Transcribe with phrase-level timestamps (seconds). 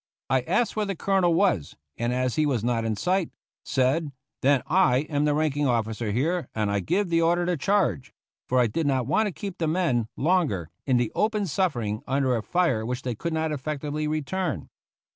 [0.31, 3.29] I asked where the Colonel was, and as he was not in sight,
[3.63, 7.21] said," Then I am THE ROUGH RIDERS the ranking ofHcer here and I give the
[7.21, 8.11] order to charge
[8.49, 12.35] "—for I did not want to keep the men longer in the open suffering under
[12.35, 14.69] a fire which they could not effectively return.